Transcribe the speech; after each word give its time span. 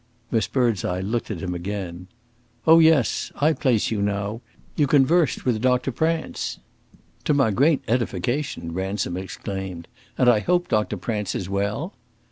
Miss 0.31 0.47
Birdseye 0.47 1.01
looked 1.01 1.29
at 1.29 1.41
him 1.43 1.53
again. 1.53 2.07
"Oh 2.65 2.79
yes, 2.79 3.31
I 3.35 3.53
place 3.53 3.91
you 3.91 4.01
now; 4.01 4.41
you 4.75 4.87
conversed 4.87 5.35
some 5.43 5.43
with 5.45 5.61
Doctor 5.61 5.91
Prance." 5.91 6.57
"To 7.25 7.35
my 7.35 7.51
great 7.51 7.83
edification!" 7.87 8.71
Ransom 8.73 9.15
exclaimed. 9.15 9.87
"And 10.17 10.27
I 10.27 10.39
hope 10.39 10.69
Doctor 10.69 10.97
Prance 10.97 11.35
is 11.35 11.51
well." 11.51 11.93